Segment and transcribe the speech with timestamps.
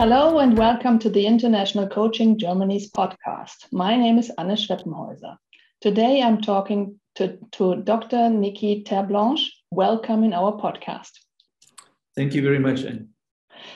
[0.00, 3.66] Hello and welcome to the International Coaching Germany's podcast.
[3.70, 5.36] My name is Anne Schweppenhäuser.
[5.82, 8.30] Today I'm talking to, to Dr.
[8.30, 9.46] Nicky Terblanche.
[9.70, 11.10] Welcome in our podcast.
[12.16, 13.10] Thank you very much, Anne.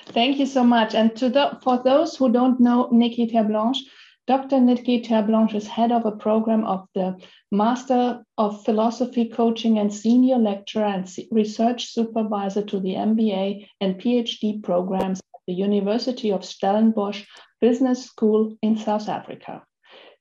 [0.07, 0.95] Thank you so much.
[0.95, 3.81] And to the, for those who don't know Nicky Terblanche,
[4.27, 4.61] Dr.
[4.61, 7.19] Nicky Terblanche is head of a program of the
[7.53, 14.63] Master of Philosophy Coaching and Senior Lecturer and Research Supervisor to the MBA and PhD
[14.63, 17.25] programs the University of Stellenbosch
[17.61, 19.63] Business School in South Africa.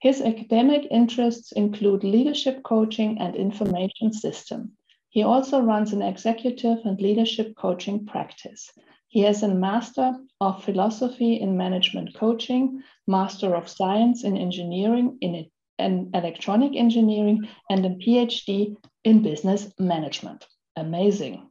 [0.02, 4.74] His academic interests include leadership coaching and information system.
[5.10, 8.70] He also runs an executive and leadership coaching practice.
[9.08, 15.46] He has a Master of Philosophy in Management Coaching, Master of Science in Engineering in,
[15.78, 20.48] in Electronic Engineering, and a PhD in Business Management.
[20.76, 21.48] Amazing.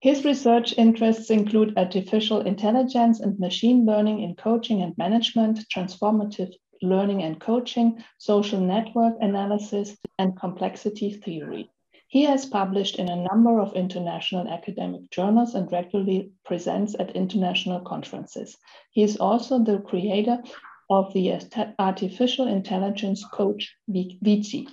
[0.00, 7.22] His research interests include artificial intelligence and machine learning in coaching and management, transformative learning
[7.22, 11.70] and coaching, social network analysis, and complexity theory.
[12.06, 17.80] He has published in a number of international academic journals and regularly presents at international
[17.80, 18.56] conferences.
[18.92, 20.42] He is also the creator
[20.88, 21.40] of the
[21.78, 24.68] artificial intelligence coach Vici.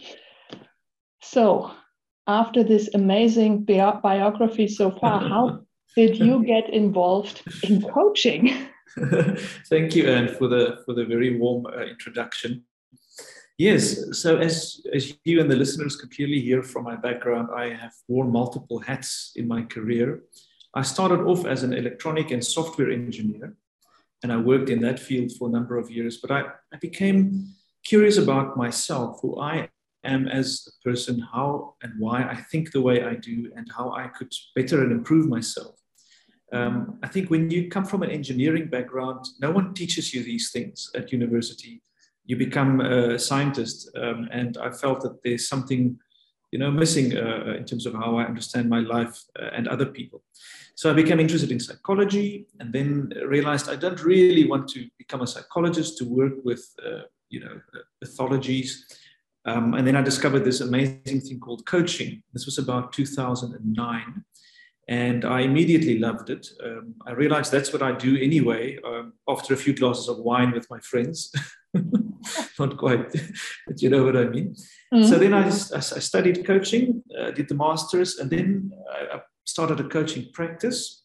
[1.21, 1.71] So,
[2.27, 5.61] after this amazing bi biography so far, how
[5.95, 8.67] did you get involved in coaching?
[9.69, 12.63] Thank you, Anne, for the for the very warm uh, introduction.
[13.57, 14.19] Yes.
[14.19, 17.93] So as, as you and the listeners could clearly hear from my background, I have
[18.07, 20.23] worn multiple hats in my career.
[20.73, 23.55] I started off as an electronic and software engineer,
[24.23, 26.17] and I worked in that field for a number of years.
[26.17, 27.47] But I, I became
[27.85, 29.69] curious about myself, who I
[30.05, 33.91] am as a person, how and why I think the way I do, and how
[33.91, 35.75] I could better and improve myself.
[36.53, 40.51] Um, I think when you come from an engineering background, no one teaches you these
[40.51, 41.81] things at university
[42.25, 43.89] you become a scientist.
[43.95, 45.97] Um, and I felt that there's something,
[46.51, 49.85] you know, missing uh, in terms of how I understand my life uh, and other
[49.85, 50.23] people.
[50.75, 55.21] So I became interested in psychology, and then realized I don't really want to become
[55.21, 57.61] a psychologist to work with, uh, you know,
[58.03, 58.71] pathologies.
[59.45, 62.23] Um, and then I discovered this amazing thing called coaching.
[62.33, 64.23] This was about 2009
[64.87, 66.47] and I immediately loved it.
[66.63, 68.77] Um, I realized that's what I do anyway.
[68.85, 71.33] Um, after a few glasses of wine with my friends,
[72.59, 73.11] not quite,
[73.67, 74.55] but you know what I mean.
[74.93, 75.03] Mm-hmm.
[75.03, 78.71] So then I, I, studied coaching, uh, did the masters, and then
[79.11, 81.03] I started a coaching practice.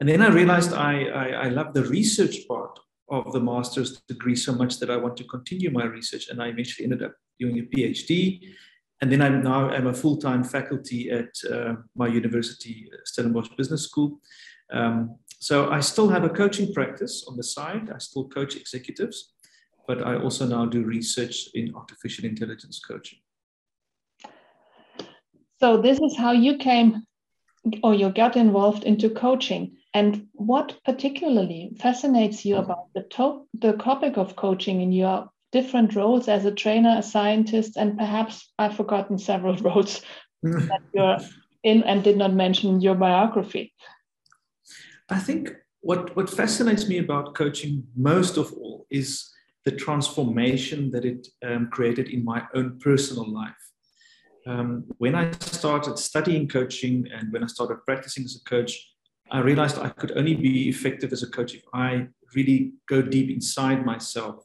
[0.00, 2.80] And then I realized I, I, I love the research part
[3.12, 6.48] of the master's degree so much that I want to continue my research, and I
[6.48, 8.54] eventually ended up doing a PhD
[9.02, 13.82] and then I'm now I'm a full-time faculty at uh, my university, uh, Stellenbosch Business
[13.82, 14.20] School.
[14.72, 17.90] Um, so I still have a coaching practice on the side.
[17.92, 19.32] I still coach executives,
[19.88, 23.18] but I also now do research in artificial intelligence coaching.
[25.58, 27.02] So this is how you came
[27.82, 29.76] or you got involved into coaching.
[29.94, 35.94] And what particularly fascinates you about the, to- the topic of coaching in your different
[35.94, 40.00] roles as a trainer, a scientist, and perhaps I've forgotten several roles
[40.42, 41.18] that you're
[41.62, 43.74] in and did not mention in your biography.
[45.08, 49.30] I think what, what fascinates me about coaching most of all is
[49.64, 53.52] the transformation that it um, created in my own personal life.
[54.46, 58.91] Um, when I started studying coaching and when I started practicing as a coach,
[59.32, 63.30] I realized I could only be effective as a coach if I really go deep
[63.30, 64.44] inside myself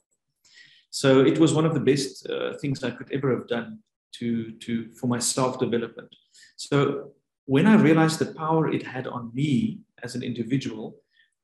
[0.90, 3.80] so it was one of the best uh, things I could ever have done
[4.14, 6.10] to, to, for my self development.
[6.56, 7.12] So
[7.46, 10.96] when I realized the power it had on me as an individual,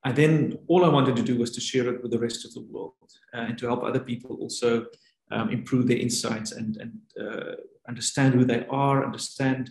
[0.03, 2.53] I then all I wanted to do was to share it with the rest of
[2.53, 2.93] the world
[3.33, 4.87] uh, and to help other people also
[5.31, 7.55] um, improve their insights and, and uh,
[7.87, 9.69] understand who they are, understand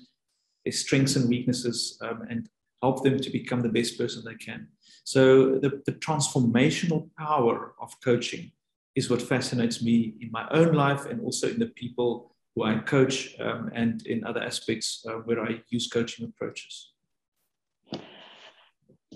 [0.65, 2.49] their strengths and weaknesses, um, and
[2.83, 4.69] help them to become the best person they can.
[5.05, 8.53] So the, the transformational power of coaching
[8.95, 12.79] is what fascinates me in my own life and also in the people who I
[12.79, 16.93] coach um, and in other aspects uh, where I use coaching approaches.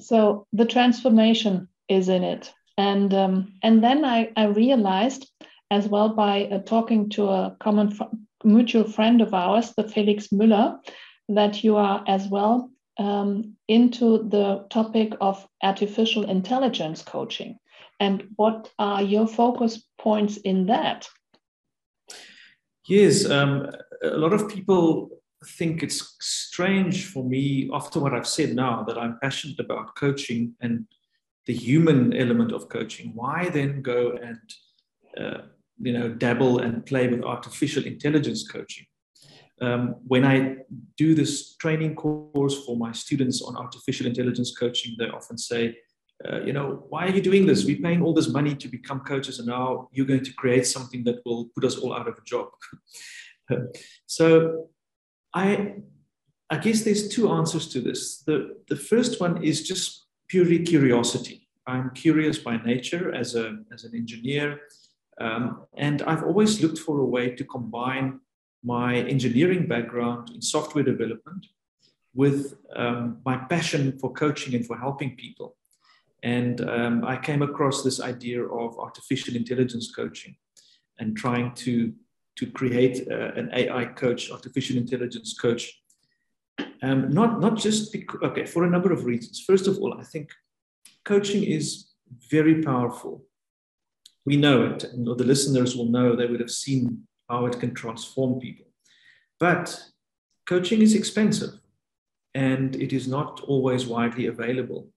[0.00, 2.52] So the transformation is in it.
[2.78, 5.30] And, um, and then I, I realized
[5.70, 7.98] as well by uh, talking to a common
[8.44, 10.78] mutual friend of ours, the Felix Müller,
[11.28, 17.58] that you are as well um, into the topic of artificial intelligence coaching.
[18.00, 21.08] And what are your focus points in that?
[22.88, 23.70] Yes, um,
[24.02, 25.10] a lot of people
[25.44, 30.54] think it's strange for me, after what I've said now, that I'm passionate about coaching
[30.60, 30.86] and
[31.46, 34.38] the human element of coaching, why then go and
[35.18, 35.42] uh,
[35.80, 38.86] you know dabble and play with artificial intelligence coaching?
[39.60, 40.56] Um, when I
[40.96, 45.76] do this training course for my students on artificial intelligence coaching, they often say,
[46.26, 47.64] uh, you know, why are you doing this?
[47.64, 51.04] We're paying all this money to become coaches, and now you're going to create something
[51.04, 52.48] that will put us all out of a job.
[54.06, 54.68] so,
[55.34, 55.76] I,
[56.48, 58.22] I guess there's two answers to this.
[58.22, 61.48] The, the first one is just purely curiosity.
[61.66, 64.60] I'm curious by nature as, a, as an engineer,
[65.20, 68.20] um, and I've always looked for a way to combine
[68.64, 71.46] my engineering background in software development
[72.14, 75.56] with um, my passion for coaching and for helping people.
[76.22, 80.34] And um, I came across this idea of artificial intelligence coaching
[80.98, 81.92] and trying to,
[82.36, 85.80] to create uh, an AI coach, artificial intelligence coach.
[86.82, 89.44] Um, not, not just because, okay, for a number of reasons.
[89.46, 90.30] First of all, I think
[91.04, 91.90] coaching is
[92.30, 93.24] very powerful.
[94.24, 97.74] We know it, and the listeners will know they would have seen how it can
[97.74, 98.66] transform people.
[99.38, 99.78] But
[100.46, 101.54] coaching is expensive
[102.34, 104.88] and it is not always widely available.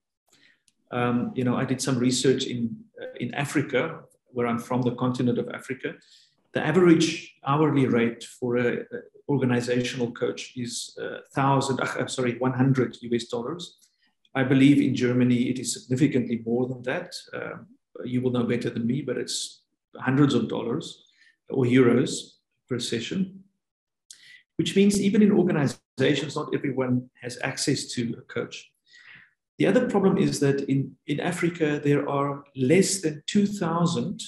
[0.92, 4.96] Um, you know, I did some research in, uh, in Africa, where I'm from, the
[4.96, 5.96] continent of Africa.
[6.54, 8.86] The average hourly rate for an
[9.28, 13.78] organizational coach is uh, thousand, uh, sorry, 100 US dollars.
[14.36, 17.14] I believe in Germany it is significantly more than that.
[17.34, 17.68] Um,
[18.06, 19.64] you will know better than me, but it's
[19.98, 21.09] hundreds of dollars
[21.50, 22.12] or euros
[22.68, 23.44] per session,
[24.57, 28.72] which means even in organizations, not everyone has access to a coach.
[29.57, 34.22] The other problem is that in, in Africa, there are less than 2,000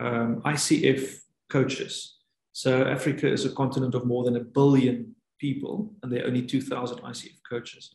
[0.00, 1.18] um, ICF
[1.50, 2.16] coaches.
[2.52, 6.42] So Africa is a continent of more than a billion people, and there are only
[6.42, 7.94] 2,000 ICF coaches,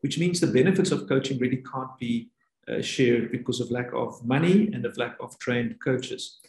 [0.00, 2.30] which means the benefits of coaching really can't be
[2.68, 6.40] uh, shared because of lack of money and of lack of trained coaches.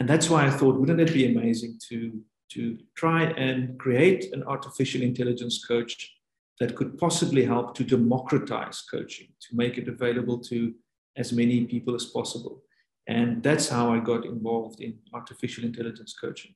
[0.00, 4.42] And that's why I thought, wouldn't it be amazing to, to try and create an
[4.44, 6.12] artificial intelligence coach
[6.60, 10.74] that could possibly help to democratize coaching, to make it available to
[11.16, 12.62] as many people as possible.
[13.06, 16.54] And that's how I got involved in artificial intelligence coaching.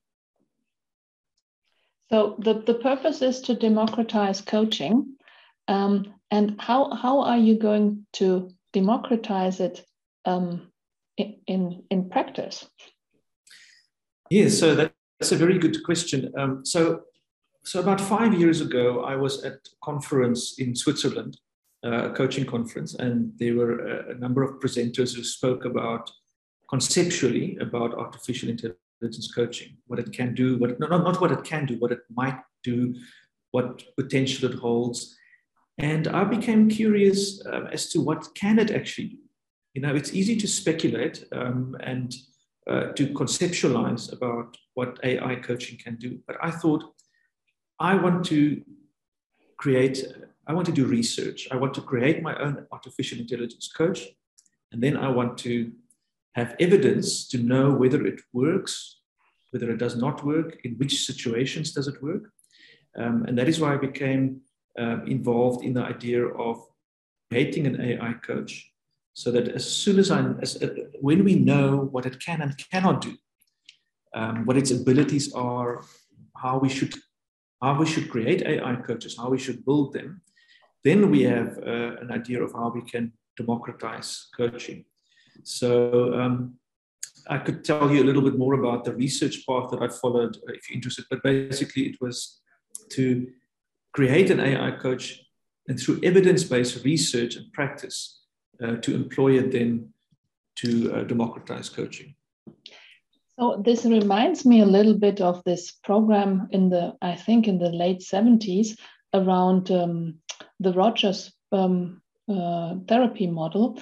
[2.11, 5.17] So the, the purpose is to democratize coaching.
[5.67, 9.85] Um, and how, how are you going to democratize it
[10.25, 10.71] um,
[11.17, 12.69] in, in, in practice?
[14.31, 16.33] Yes, so that's a very good question.
[16.37, 17.03] Um, so,
[17.65, 21.39] so about five years ago, I was at a conference in Switzerland,
[21.85, 23.79] uh, a coaching conference, and there were
[24.11, 26.11] a, number of presenters who spoke about
[26.69, 31.67] conceptually about artificial intelligence coaching, what it can do, what not, not what it can
[31.67, 32.95] do, what it might do,
[33.53, 35.17] what potential it holds.
[35.79, 39.19] And I became curious um, as to what can it actually do.
[39.75, 42.13] You know, it's easy to speculate um, and
[42.69, 46.19] uh, to conceptualize about what AI coaching can do.
[46.27, 46.85] But I thought,
[47.79, 48.63] I want to
[49.57, 50.05] create,
[50.47, 51.49] I want to do research.
[51.51, 54.01] I want to create my own artificial intelligence coach.
[54.73, 55.73] And then I want to
[56.35, 59.01] have evidence to know whether it works,
[59.53, 62.33] whether it does not work, in which situations does it work.
[62.99, 64.41] Um, and that is why I became
[64.79, 66.63] uh, involved in the idea of
[67.31, 68.71] creating an AI coach
[69.17, 70.69] so that as soon as I, as, uh,
[71.01, 73.17] when we know what it can and cannot do,
[74.15, 75.83] um, what its abilities are,
[76.37, 76.95] how we should,
[77.63, 80.21] how we should create AI coaches, how we should build them,
[80.85, 84.85] then we have uh, an idea of how we can democratize coaching.
[85.45, 86.57] So um,
[87.27, 90.37] I could tell you a little bit more about the research path that I followed
[90.37, 92.43] uh, if you're interested, but basically it was
[92.91, 93.27] to
[93.95, 95.23] create an AI coach
[95.69, 98.26] and through evidence-based research and practice,
[98.59, 99.93] to employ it then
[100.57, 102.15] to uh, democratize coaching.
[103.39, 107.59] So this reminds me a little bit of this program in the, I think, in
[107.59, 108.79] the late 70s
[109.13, 110.21] around um,
[110.59, 113.79] the Rogers um, uh, therapy model.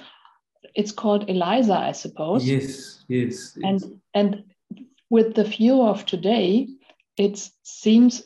[0.75, 2.45] It's called ELIZA, I suppose.
[2.45, 3.57] Yes, yes.
[3.63, 4.43] And and
[5.09, 6.67] with the view of today,
[7.17, 8.23] it seems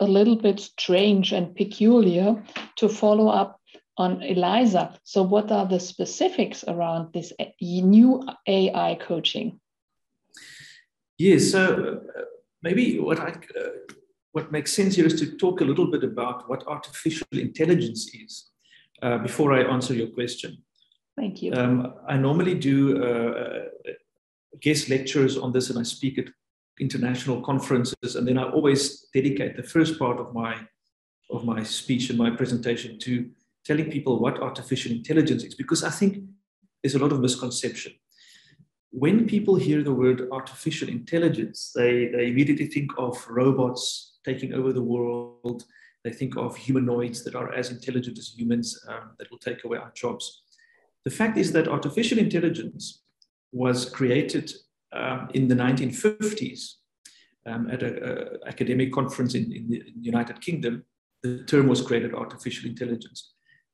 [0.00, 2.42] a little bit strange and peculiar
[2.76, 3.60] to follow up
[3.98, 4.98] on ELIZA.
[5.04, 9.60] So, what are the specifics around this new AI coaching?
[11.18, 12.22] Yes, so uh,
[12.62, 13.94] maybe what I uh,
[14.32, 18.50] what makes sense here is to talk a little bit about what artificial intelligence is
[19.02, 20.58] uh, before I answer your question.
[21.16, 21.52] Thank you.
[21.52, 23.92] Um, I normally do uh, uh,
[24.60, 26.26] guest lectures on this, and I speak at
[26.80, 30.56] international conferences, and then I always dedicate the first part of my
[31.30, 33.30] of my speech and my presentation to
[33.64, 36.18] telling people what artificial intelligence is because I think
[36.82, 37.92] there's a lot of misconception.
[38.90, 44.72] When people hear the word artificial intelligence, they, they immediately think of robots taking over
[44.72, 45.64] the world.
[46.04, 49.78] They think of humanoids that are as intelligent as humans um, that will take away
[49.78, 50.42] our jobs.
[51.04, 53.02] The fact is that artificial intelligence
[53.52, 54.52] was created
[54.92, 56.74] um, in the 1950s
[57.46, 60.84] um, at an academic conference in, in, the United Kingdom.
[61.22, 63.31] The term was created artificial intelligence.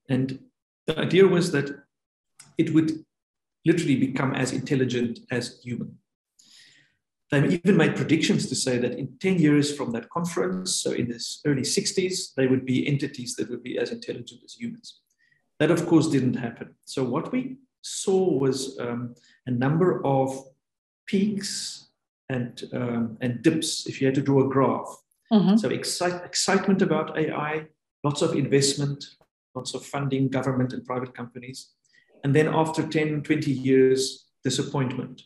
[0.08, 0.38] And
[0.86, 1.70] the idea was that
[2.56, 3.04] it would
[3.64, 5.98] literally become as intelligent as human.
[7.30, 11.08] They even made predictions to say that in 10 years from that conference, so in
[11.08, 15.00] the early 60s, they would be entities that would be as intelligent as humans.
[15.58, 16.74] That, of course, didn't happen.
[16.84, 19.14] So, what we saw was um,
[19.46, 20.32] a number of
[21.06, 21.88] peaks
[22.28, 24.88] and, um, and dips, if you had to draw a graph.
[25.32, 25.56] Mm-hmm.
[25.56, 27.66] So, excite, excitement about AI,
[28.04, 29.04] lots of investment,
[29.58, 31.58] lots of funding, government and private companies.
[32.24, 35.22] And then after 10, 20 years, disappointment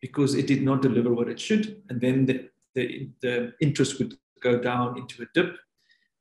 [0.00, 1.82] because it did not deliver what it should.
[1.88, 5.56] And then the, the, the interest would go down into a dip.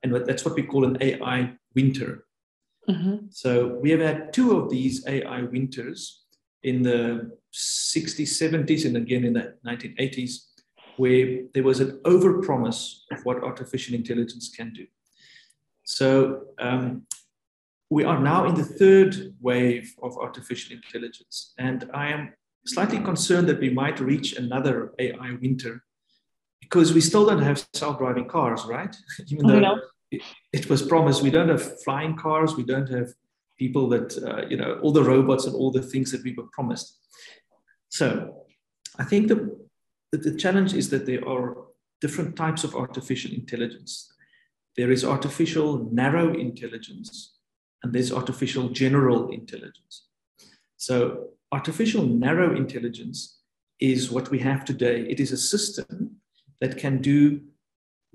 [0.04, 2.26] And that's what we call an AI winter.
[2.90, 3.28] Mm-hmm.
[3.30, 6.24] So we have had two of these AI winters
[6.64, 10.32] in the 60s, 70s, and again in the 1980s,
[10.98, 14.86] where there was an overpromise of what artificial intelligence can do.
[15.86, 17.04] So um,
[17.90, 22.34] we are now in the third wave of artificial intelligence, and I am
[22.66, 25.84] slightly concerned that we might reach another AI winter
[26.62, 28.96] because we still don't have self-driving cars, right?
[29.28, 29.80] Even though
[30.12, 30.22] it,
[30.54, 33.10] it, was promised, we don't have flying cars, we don't have
[33.58, 36.48] people that uh, you know all the robots and all the things that we were
[36.54, 36.98] promised.
[37.90, 38.46] So,
[39.00, 39.58] I think the
[40.12, 41.66] the challenge is that there are
[42.02, 44.12] different types of artificial intelligence.
[44.78, 47.39] There is artificial narrow intelligence,
[47.84, 50.08] and there's artificial general intelligence.
[50.78, 53.40] So artificial narrow intelligence
[53.80, 55.02] is what we have today.
[55.10, 56.18] It is a system
[56.62, 57.42] that can do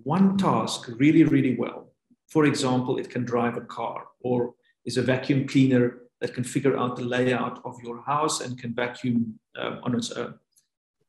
[0.03, 1.93] one task really, really well.
[2.29, 4.55] For example, it can drive a car or
[4.85, 8.75] is a vacuum cleaner that can figure out the layout of your house and can
[8.75, 10.35] vacuum um, on its own.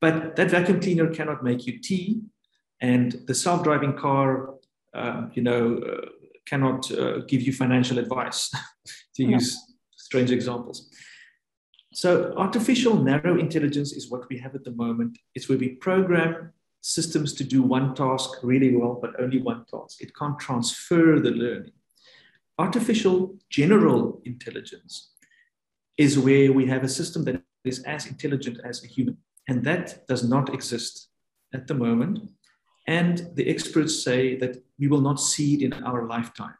[0.01, 2.21] But that vacuum cleaner cannot make you tea,
[2.81, 4.55] and the self-driving car,
[4.93, 6.05] um, you know, uh,
[6.45, 8.49] cannot uh, give you financial advice,
[9.15, 9.29] to yeah.
[9.29, 9.57] use
[9.95, 10.89] strange examples.
[11.93, 15.17] So artificial narrow intelligence is what we have at the moment.
[15.33, 20.01] It's where we program systems to do one task really well, but only one task.
[20.01, 21.71] It can't transfer the learning.
[22.59, 25.11] Artificial general intelligence
[25.97, 29.17] is where we have a system that is as intelligent as a human.
[29.47, 31.09] And that does not exist
[31.53, 32.19] at the moment.
[32.87, 36.55] And the experts say that we will not see it in our lifetime.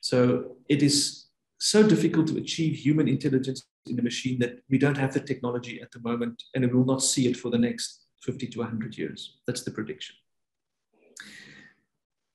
[0.00, 1.26] So it is
[1.58, 5.80] so difficult to achieve human intelligence in a machine that we don't have the technology
[5.82, 8.96] at the moment, and we will not see it for the next 50 to 100
[8.96, 9.38] years.
[9.46, 10.16] That's the prediction.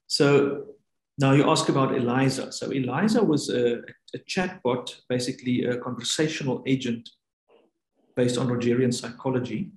[0.07, 0.65] So
[1.17, 2.51] now you ask about Eliza.
[2.51, 3.77] So Eliza was a,
[4.13, 7.09] a chatbot, basically a conversational agent
[8.15, 9.71] based on Rogerian psychology.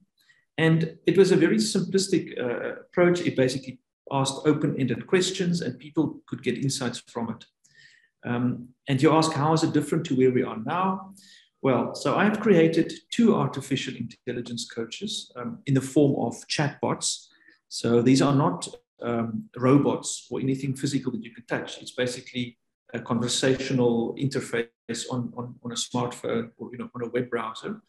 [0.59, 3.21] And it was a very simplistic uh, approach.
[3.21, 3.79] It basically
[4.11, 7.45] asked open-ended questions and people could get insights from it.
[8.25, 11.15] Um, and you ask, how is it different to where we are now?
[11.63, 17.29] Well, so I've created two artificial intelligence coaches um, in the form of chatbots.
[17.69, 18.69] So these are not
[19.01, 21.81] um, robots or anything physical that you can touch.
[21.81, 22.59] It's basically
[22.95, 27.81] a conversational interface on, on, on a smartphone or you know, on a web browser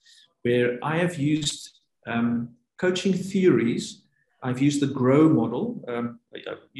[0.44, 2.50] where I have used um,
[2.80, 4.04] coaching theories.
[4.42, 5.84] I've used the GROW model.
[5.88, 6.20] Um,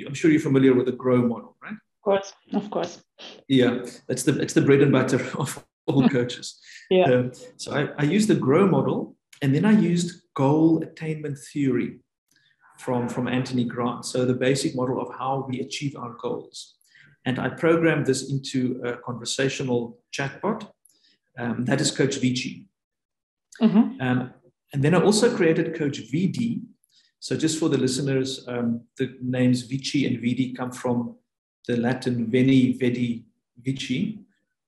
[0.08, 1.74] I'm sure you're familiar with the GROW model, right?
[1.74, 3.04] Of course, of course.
[3.48, 6.60] Yeah, that's the, it's the bread and butter of all coaches.
[6.90, 7.04] yeah.
[7.04, 12.00] Um, so I, I used the GROW model and then I used goal attainment theory
[12.78, 14.06] from, from Anthony Grant.
[14.06, 16.76] So the basic model of how we achieve our goals.
[17.26, 20.70] And I programmed this into a conversational chatbot.
[21.38, 22.68] Um, that is Coach Vici.
[23.62, 24.02] Mm-hmm.
[24.02, 24.34] Um,
[24.74, 26.62] and then I also created Coach Vidi.
[27.20, 31.16] So just for the listeners, um, the names Vici and Vidi come from
[31.68, 33.26] the Latin Veni, Vidi,
[33.62, 34.20] Vici.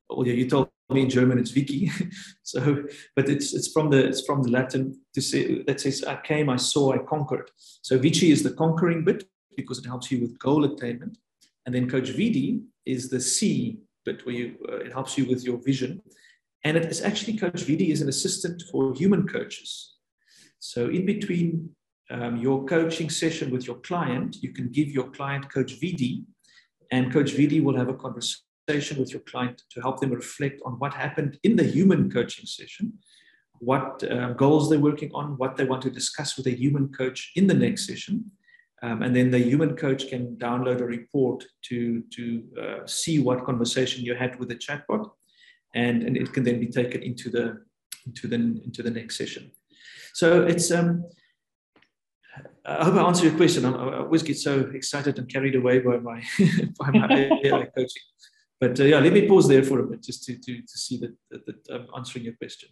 [0.10, 1.91] Oh, yeah, you told me in German it's Vicky.
[2.43, 2.84] so,
[3.15, 6.50] but it's it's from the it's from the Latin to say that says I came,
[6.50, 7.50] I saw, I conquered.
[7.58, 9.24] So Vici is the conquering bit
[9.55, 11.17] because it helps you with goal attainment,
[11.65, 15.43] and then Coach Vidi is the C bit where you uh, it helps you with
[15.43, 16.01] your vision,
[16.63, 19.96] and it is actually Coach Vidi is an assistant for human coaches.
[20.60, 21.70] So in between
[22.10, 26.24] um, your coaching session with your client, you can give your client Coach Vidi,
[26.91, 30.62] and Coach Vidi will have a conversation conversation with your client to help them reflect
[30.65, 32.94] on what happened in the human coaching session,
[33.60, 37.32] what uh, goals they're working on, what they want to discuss with a human coach
[37.36, 38.32] in the next session.
[38.84, 43.46] Um, and then the human coach can download a report to, to uh, see what
[43.46, 45.10] conversation you had with the chatbot.
[45.73, 47.61] And, and it can then be taken into the,
[48.05, 49.51] into the, into the next session.
[50.13, 51.05] So it's, um,
[52.65, 53.65] I hope I answered your question.
[53.65, 56.21] I, I, always get so excited and carried away by my,
[56.79, 58.03] by my AI coaching.
[58.59, 60.97] But uh, yeah, let me pause there for a bit just to, to, to see
[60.99, 62.69] that, that, that I'm answering your question.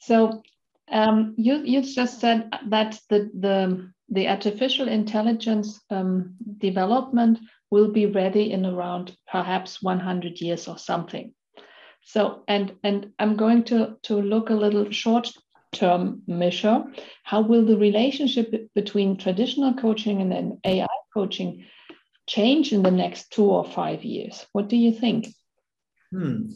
[0.00, 0.42] So
[0.90, 8.06] um, you, you just said that the, the, the artificial intelligence um, development will be
[8.06, 11.34] ready in around perhaps 100 years or something.
[12.02, 15.30] So, and, and I'm going to, to look a little short
[15.72, 16.84] term measure.
[17.24, 21.66] How will the relationship between traditional coaching and then AI coaching
[22.26, 24.46] change in the next two or five years?
[24.52, 25.28] What do you think?
[26.10, 26.50] Hmm.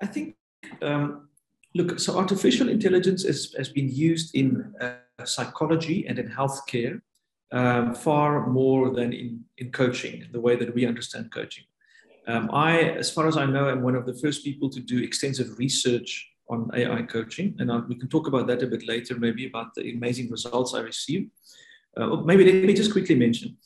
[0.00, 0.36] I think,
[0.82, 1.28] um,
[1.74, 7.00] look, so artificial intelligence is, has been used in uh, psychology and in healthcare
[7.54, 11.64] um, far more than in, in coaching, the way that we understand coaching.
[12.26, 15.02] Um, I, as far as I know, am one of the first people to do
[15.02, 19.16] extensive research on AI coaching, and I, we can talk about that a bit later,
[19.16, 21.30] maybe about the amazing results I received.
[21.96, 23.56] Uh, maybe let me just quickly mention.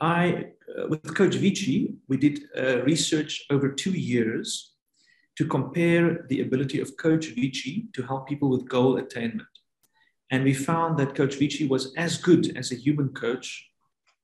[0.00, 4.74] I, uh, with Coach Vici, we did uh, research over two years
[5.36, 9.48] to compare the ability of Coach Vici to help people with goal attainment.
[10.30, 13.68] And we found that Coach Vici was as good as a human coach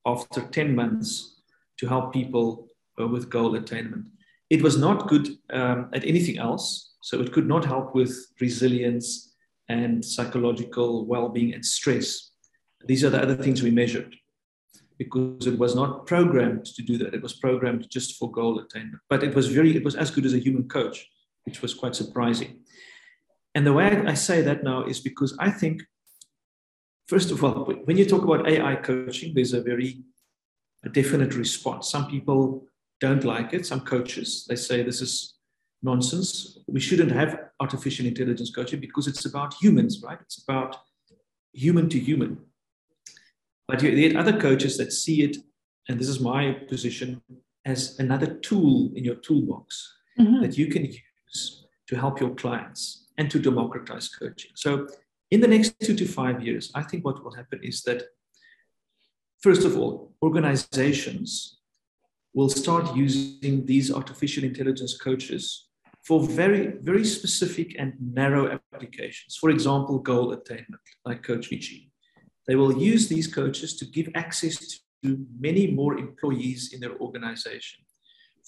[0.05, 1.41] after 10 months
[1.79, 2.69] to help people
[3.01, 4.07] uh, with goal attainment.
[4.49, 6.95] It was not good um, at anything else.
[7.03, 9.35] So it could not help with resilience
[9.69, 12.31] and psychological well being and stress.
[12.85, 14.15] These are the other things we measured
[14.99, 17.15] because it was not programmed to do that.
[17.15, 19.03] It was programmed just for goal attainment.
[19.11, 21.07] But it was very, it was as good as a human coach,
[21.45, 22.61] which was quite surprising.
[23.55, 25.83] And the way I say that now is because I think,
[27.07, 30.03] first of all, when you talk about AI coaching, there's a very
[30.85, 31.91] a definite response.
[31.91, 32.67] Some people
[33.01, 33.67] don't like it.
[33.67, 35.35] Some coaches, they say this is
[35.83, 36.59] nonsense.
[36.67, 40.19] We shouldn't have artificial intelligence coaching because it's about humans, right?
[40.21, 40.77] It's about
[41.53, 42.39] human to human.
[43.69, 45.39] But you get other coaches that see it,
[45.89, 47.21] and this is my position,
[47.65, 50.41] as another tool in your toolbox mm-hmm.
[50.43, 54.53] that you can use to help your clients and to democratize coaching.
[54.55, 54.87] So,
[55.31, 58.03] in the next two to five years, I think what will happen is that,
[59.41, 61.59] first of all, organizations
[62.35, 65.69] will start using these artificial intelligence coaches
[66.05, 69.37] for very, very specific and narrow applications.
[69.37, 71.91] For example, goal attainment, like Coach Vici.
[72.47, 77.85] They will use these coaches to give access to many more employees in their organization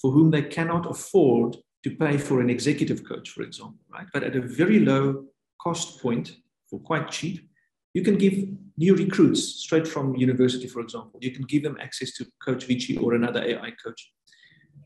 [0.01, 4.07] for whom they cannot afford to pay for an executive coach, for example, right?
[4.13, 5.25] But at a very low
[5.61, 6.37] cost point,
[6.69, 7.49] for quite cheap,
[7.93, 8.33] you can give
[8.77, 12.97] new recruits straight from university, for example, you can give them access to Coach Vici
[12.97, 14.11] or another AI coach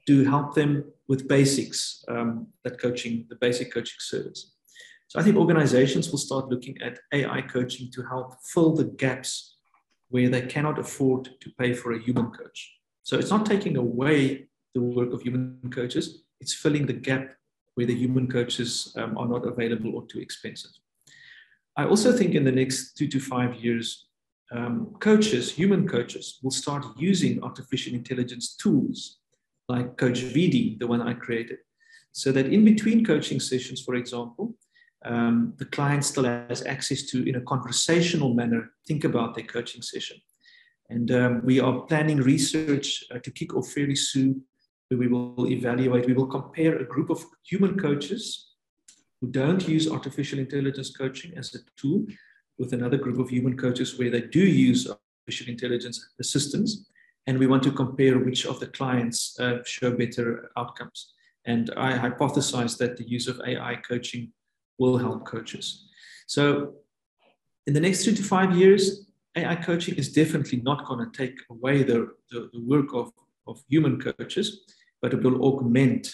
[0.08, 4.56] to help them with basics, um, that coaching, the basic coaching service.
[5.08, 9.58] So I think organizations will start looking at AI coaching to help fill the gaps
[10.10, 12.78] where they cannot afford to pay for a human coach.
[13.04, 17.36] So it's not taking away the work of human coaches, it's filling the gap
[17.76, 20.72] where the human coaches um, are not available or too expensive.
[21.76, 24.08] I also think in the next two to five years,
[24.52, 29.18] um, coaches, human coaches, will start using artificial intelligence tools
[29.68, 31.60] like Coach Vidi, the one I created,
[32.12, 34.56] so that in between coaching sessions, for example,
[35.06, 39.82] um, the client still has access to, in a conversational manner, think about their coaching
[39.82, 40.18] session.
[40.90, 44.44] And um, we are planning research uh, to kick off fairly soon,
[44.90, 48.53] where we will evaluate, we will compare a group of human coaches
[49.24, 52.06] who don't use artificial intelligence coaching as a tool
[52.60, 56.90] with another group of human coaches where they do use artificial intelligence assistance.
[57.26, 61.14] And we want to compare which of the clients uh, show better outcomes.
[61.46, 64.34] And I hypothesize that the use of AI coaching
[64.78, 65.88] will help coaches.
[66.28, 66.74] So,
[67.66, 69.08] in the next three to five years,
[69.38, 73.14] AI coaching is definitely not going to take away the, the, the, work of,
[73.48, 74.60] of human coaches,
[75.02, 76.14] but it will augment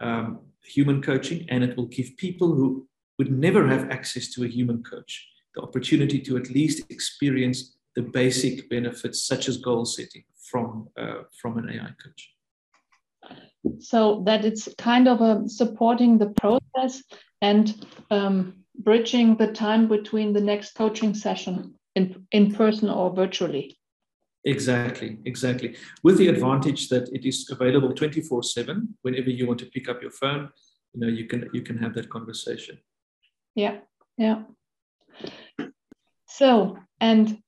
[0.00, 2.86] um, human coaching and it will give people who
[3.18, 8.02] would never have access to a human coach the opportunity to at least experience the
[8.02, 12.34] basic benefits such as goal setting from uh, from an AI coach.
[13.78, 17.02] So that it's kind of a supporting the process
[17.42, 23.79] and um, bridging the time between the next coaching session in in person or virtually.
[24.44, 25.76] Exactly, exactly.
[26.02, 30.00] With the advantage that it is available 24 7 whenever you want to pick up
[30.00, 30.48] your phone,
[30.94, 32.78] you know, you can you can have that conversation.
[33.54, 33.78] Yeah,
[34.16, 34.44] yeah.
[36.26, 37.42] So, and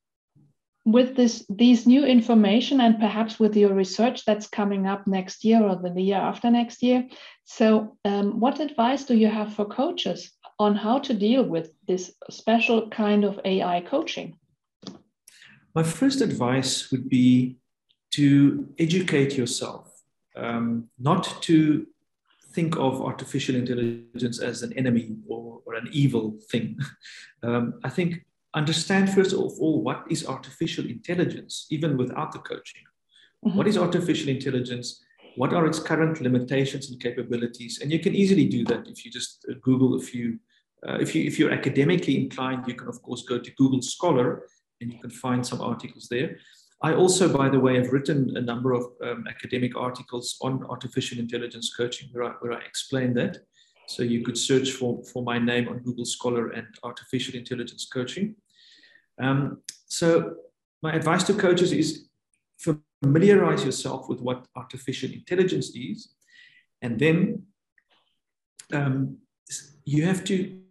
[0.85, 5.63] with this these new information and perhaps with your research that's coming up next year
[5.63, 7.09] or the year after next year
[7.45, 12.13] so um, what advice do you have for coaches on how to deal with this
[12.31, 14.37] special kind of ai coaching
[15.75, 17.57] my first advice would be
[18.13, 20.03] to educate yourself
[20.37, 21.87] um, not to
[22.55, 26.79] think of artificial intelligence as an enemy or, or an evil thing
[27.43, 32.83] um, i think understand first of all what is artificial intelligence, even without the coaching.
[33.45, 33.57] Mm-hmm.
[33.57, 35.03] What is artificial intelligence?
[35.37, 37.81] What are its current limitations and capabilities?
[37.81, 40.39] And you can easily do that if you just uh, Google a few.
[40.87, 44.43] Uh, if you if you're academically inclined, you can of course go to Google Scholar
[44.83, 46.37] and you can find some articles there.
[46.83, 51.19] I also, by the way, have written a number of um, academic articles on artificial
[51.19, 53.39] intelligence coaching where I, where I explain that.
[53.87, 58.35] So you could search for, for my name on Google Scholar and artificial intelligence coaching.
[59.21, 60.35] Um, so
[60.83, 62.09] my advice to coaches is
[62.59, 66.15] familiarize yourself with what artificial intelligence is,
[66.81, 67.43] and then
[68.73, 69.19] um,
[69.85, 70.62] you have to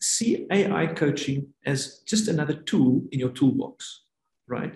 [0.00, 4.04] see AI coaching as just another tool in your toolbox,
[4.46, 4.74] right?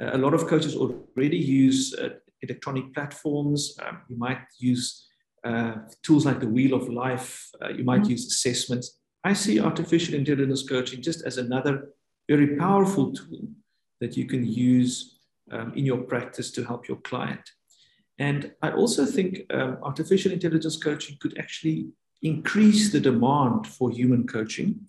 [0.00, 2.10] Uh, a lot of coaches already use uh,
[2.42, 3.76] electronic platforms.
[3.84, 5.08] Um, you might use
[5.44, 7.48] uh, tools like the Wheel of Life.
[7.62, 8.12] Uh, you might mm-hmm.
[8.12, 8.98] use assessments.
[9.24, 11.90] I see artificial intelligence coaching just as another
[12.28, 13.48] very powerful tool
[14.00, 15.18] that you can use
[15.50, 17.40] um, in your practice to help your client.
[18.18, 21.88] And I also think um, artificial intelligence coaching could actually
[22.22, 24.80] increase the demand for human coaching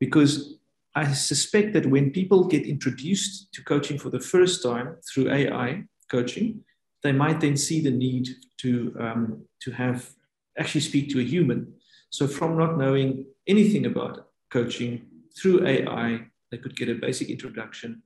[0.00, 0.58] because
[0.94, 5.84] I suspect that when people get introduced to coaching for the first time through AI
[6.10, 6.64] coaching,
[7.02, 10.10] they might then see the need to, um, to have
[10.58, 11.72] actually speak to a human.
[12.10, 15.06] So, from not knowing anything about coaching
[15.36, 18.02] through AI, they could get a basic introduction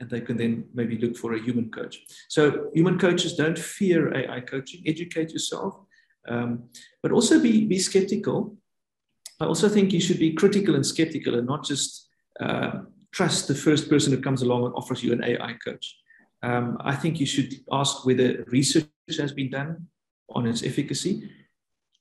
[0.00, 2.00] and they can then maybe look for a human coach.
[2.28, 5.78] So human coaches don't fear AI coaching, educate yourself,
[6.28, 6.64] um,
[7.02, 8.56] but also be, be skeptical.
[9.40, 12.08] I also think you should be critical and skeptical and not just
[12.40, 15.96] uh, trust the first person who comes along and offers you an AI coach.
[16.42, 18.86] Um, I think you should ask whether research
[19.18, 19.86] has been done
[20.30, 21.30] on its efficacy.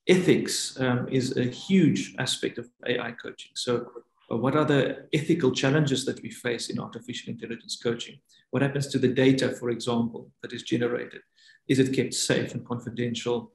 [0.08, 3.52] Ethics um, is a huge aspect of AI coaching.
[3.56, 3.90] So
[4.30, 8.20] what are the ethical challenges that we face in artificial intelligence coaching?
[8.52, 11.22] What happens to the data, for example, that is generated?
[11.68, 13.52] Is it kept safe and confidential?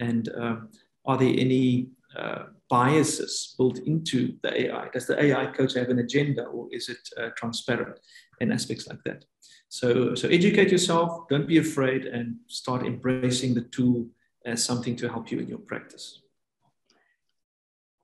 [0.00, 0.68] And um,
[1.04, 4.88] are there any uh, biases built into the AI?
[4.92, 7.98] Does the AI coach have an agenda or is it uh, transparent
[8.40, 9.24] and aspects like that?
[9.68, 14.06] So, so educate yourself, don't be afraid, and start embracing the tool
[14.44, 16.22] as something to help you in your practice.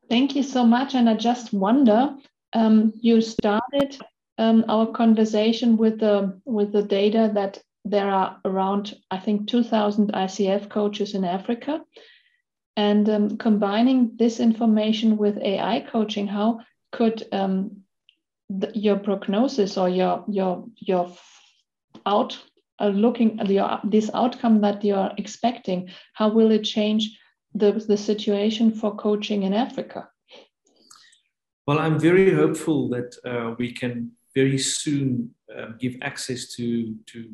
[0.09, 0.95] Thank you so much.
[0.95, 2.17] And I just wonder,
[2.53, 3.99] um, you started
[4.39, 10.13] um, our conversation with the with the data that there are around, I think, 2,000
[10.13, 11.83] ICF coaches in Africa.
[12.77, 17.83] And um, combining this information with AI coaching, how could um,
[18.75, 21.15] your prognosis or your your your
[22.07, 22.39] out
[22.79, 27.19] uh, looking your this outcome that you're expecting, how will it change
[27.55, 30.09] the, the situation for coaching in Africa?
[31.67, 37.31] Well, I'm very hopeful that uh, we can very soon uh, give access to, to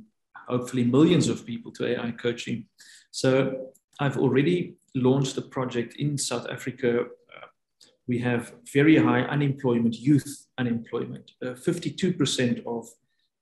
[0.48, 2.66] hopefully millions of people to AI coaching.
[3.10, 7.00] So I've already launched a project in South Africa.
[7.00, 7.46] Uh,
[8.06, 11.30] we have very high unemployment, youth unemployment.
[11.42, 12.88] 52% uh, of,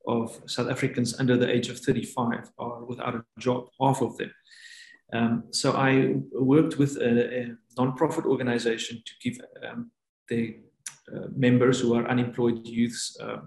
[0.07, 4.33] of South Africans under the age of 35 are without a job, half of them.
[5.13, 9.91] Um, so I worked with a, a non-profit organization to give um,
[10.29, 10.57] the
[11.15, 13.39] uh, members who are unemployed youths uh,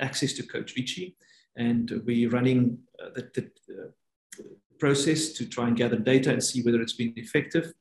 [0.00, 1.16] access to Coach Vici,
[1.58, 3.92] and we're running uh, the, the
[4.78, 7.74] process to try and gather data and see whether it's been effective.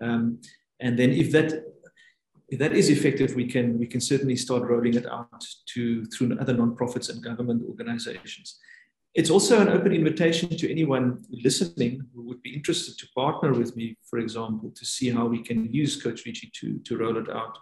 [0.00, 0.40] Um,
[0.80, 1.64] and then if that
[2.48, 6.38] if that is effective, we can we can certainly start rolling it out to through
[6.40, 8.58] other nonprofits and government organizations.
[9.14, 13.74] It's also an open invitation to anyone listening who would be interested to partner with
[13.74, 17.28] me, for example, to see how we can use Coach Vici to, to roll it
[17.28, 17.58] out.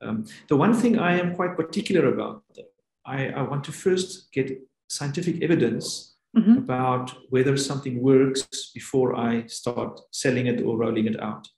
[0.00, 2.44] Um, the one thing I am quite particular about,
[3.04, 6.58] I, I want to first get scientific evidence mm-hmm.
[6.58, 11.48] about whether something works before I start selling it or rolling it out.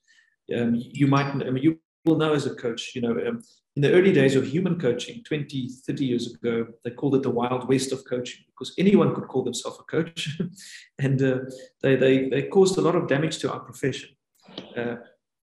[0.57, 3.43] Um, you might, I mean, you will know as a coach, you know, um,
[3.75, 7.31] in the early days of human coaching, 20, 30 years ago, they called it the
[7.31, 10.41] wild west of coaching because anyone could call themselves a coach.
[10.99, 11.41] and uh,
[11.83, 14.11] they, they, they caused a lot of damage to our profession.
[14.75, 14.97] Uh,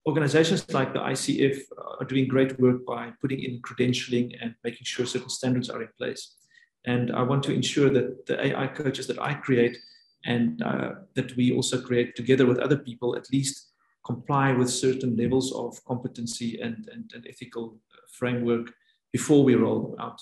[0.07, 1.59] organizations like the ICF
[1.99, 5.88] are doing great work by putting in credentialing and making sure certain standards are in
[5.99, 6.37] place.
[6.87, 9.77] And I want to ensure that the AI coaches that I create
[10.25, 13.69] and uh, that we also create together with other people at least
[14.05, 17.77] comply with certain levels of competency and, and, and ethical
[18.12, 18.73] framework
[19.12, 20.21] before we roll them out.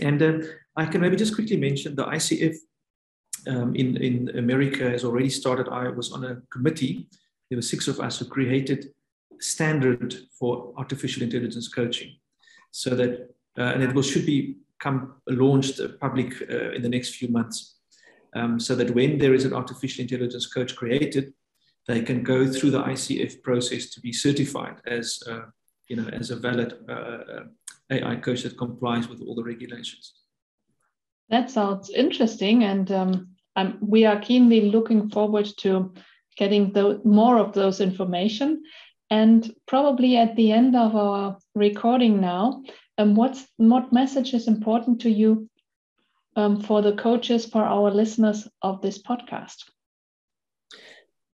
[0.00, 0.38] And uh,
[0.76, 2.56] I can maybe just quickly mention the ICF
[3.46, 5.68] um, in, in America has already started.
[5.68, 7.06] I was on a committee,
[7.48, 8.92] there were six of us who created
[9.40, 12.16] standard for artificial intelligence coaching
[12.70, 17.16] so that, uh, and it will, should be come launched public uh, in the next
[17.16, 17.76] few months.
[18.34, 21.32] Um, so that when there is an artificial intelligence coach created,
[21.88, 25.42] they can go through the ICF process to be certified as, uh,
[25.88, 27.44] you know, as a valid uh, uh
[27.90, 30.14] AI coach that complies with all the regulations.
[31.28, 33.28] That sounds interesting, and um,
[33.80, 35.92] we are keenly looking forward to
[36.36, 38.62] getting the, more of those information.
[39.10, 42.62] And probably at the end of our recording now,
[43.00, 45.48] um, what's what message is important to you
[46.36, 49.64] um, for the coaches, for our listeners of this podcast?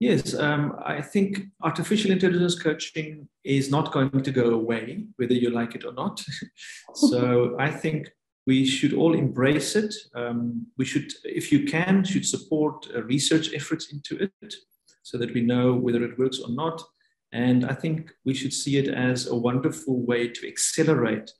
[0.00, 5.50] Yes, um, I think artificial intelligence coaching is not going to go away, whether you
[5.50, 6.20] like it or not.
[6.94, 8.10] so I think
[8.44, 9.94] we should all embrace it.
[10.16, 14.54] Um, we should, if you can, should support uh, research efforts into it
[15.04, 16.82] so that we know whether it works or not.
[17.30, 21.30] And I think we should see it as a wonderful way to accelerate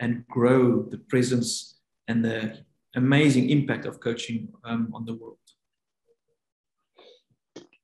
[0.00, 2.58] and grow the presence and the
[2.94, 5.38] amazing impact of coaching um, on the world.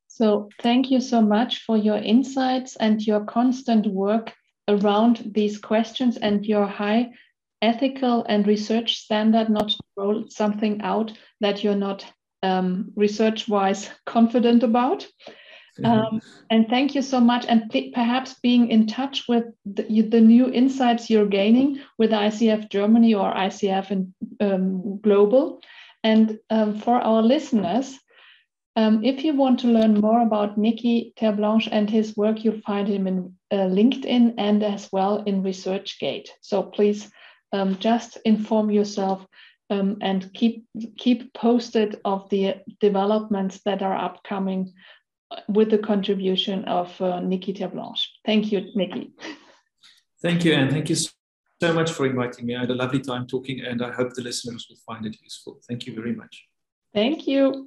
[0.09, 4.33] So, thank you so much for your insights and your constant work
[4.69, 7.11] around these questions and your high
[7.63, 12.05] ethical and research standard, not to roll something out that you're not
[12.43, 15.07] um, research wise confident about.
[15.81, 16.15] Mm-hmm.
[16.15, 17.47] Um, and thank you so much.
[17.49, 23.15] And perhaps being in touch with the, the, new insights you're gaining with ICF Germany
[23.15, 25.61] or ICF in, um, Global.
[26.05, 27.99] And um, for our listeners,
[28.77, 32.89] um, if you want to learn more about Nicky Terblanche and his work, you'll find
[32.89, 36.29] him in uh, LinkedIn and as well in ResearchGate.
[36.41, 37.11] So please
[37.53, 39.27] um, just inform yourself
[39.71, 40.67] um, and keep
[40.99, 44.75] keep posted of the developments that are upcoming
[45.49, 48.07] with the contribution of uh, Nicky Terblanche.
[48.25, 49.13] Thank you, Nicky.
[50.23, 52.57] Thank you, and thank you so much for inviting me.
[52.57, 55.61] I had a lovely time talking, and I hope the listeners will find it useful.
[55.69, 56.45] Thank you very much.
[56.95, 57.67] Thank you.